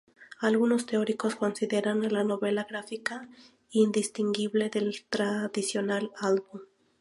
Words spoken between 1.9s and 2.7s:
a la novela